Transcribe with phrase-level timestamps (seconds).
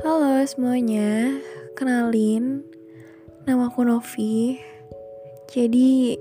[0.00, 1.40] Halo semuanya,
[1.76, 2.64] kenalin
[3.44, 4.60] Nama aku Novi.
[5.48, 6.16] Jadi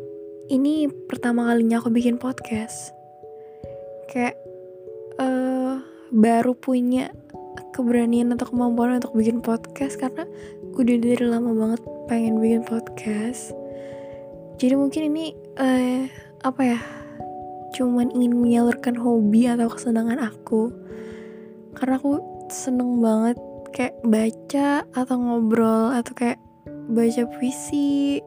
[0.51, 2.95] ini pertama kalinya aku bikin podcast.
[4.11, 4.39] Kayak
[5.19, 7.11] uh, baru punya
[7.75, 10.27] keberanian atau kemampuan untuk bikin podcast Karena
[10.75, 13.51] udah dari lama banget pengen bikin podcast.
[14.59, 16.07] Jadi mungkin ini uh,
[16.43, 16.79] apa ya
[17.73, 20.73] Cuman ingin menyalurkan hobi atau kesenangan aku.
[21.77, 22.17] Karena aku
[22.49, 23.37] seneng banget
[23.79, 26.35] kayak baca atau ngobrol atau kayak
[26.91, 28.19] baca puisi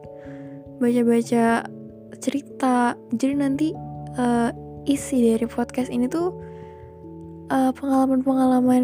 [0.81, 1.69] baca-baca
[2.17, 2.97] cerita.
[3.13, 3.69] Jadi nanti
[4.17, 4.49] uh,
[4.89, 6.33] isi dari podcast ini tuh
[7.53, 8.83] eh, pengalaman-pengalaman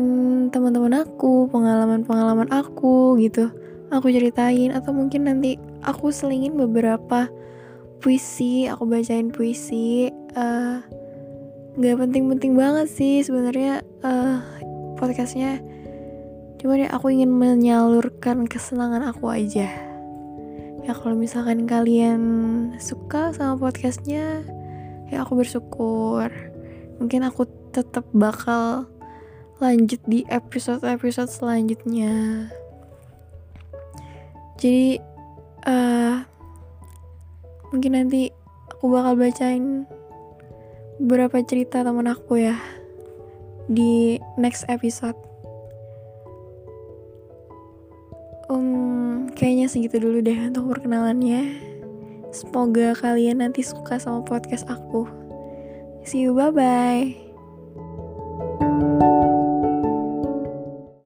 [0.53, 3.49] teman-teman aku pengalaman-pengalaman aku gitu.
[3.89, 7.25] Aku ceritain atau mungkin nanti aku selingin beberapa
[7.99, 10.79] puisi aku bacain puisi uh,
[11.75, 14.39] penting-penting banget sih sebenarnya uh,
[14.95, 15.59] podcastnya
[16.59, 19.71] Cuma ya aku ingin menyalurkan kesenangan aku aja.
[20.83, 22.21] Ya kalau misalkan kalian
[22.83, 24.43] suka sama podcastnya,
[25.07, 26.27] ya aku bersyukur.
[26.99, 28.91] Mungkin aku tetap bakal
[29.63, 32.47] lanjut di episode-episode selanjutnya.
[34.59, 34.99] Jadi,
[35.63, 36.27] uh,
[37.71, 38.35] mungkin nanti
[38.67, 39.87] aku bakal bacain
[40.99, 42.59] beberapa cerita temen aku ya
[43.71, 45.15] di next episode.
[48.49, 51.69] Um, kayaknya segitu dulu deh untuk perkenalannya.
[52.29, 55.05] Semoga kalian nanti suka sama podcast aku.
[56.05, 57.28] See you, bye bye.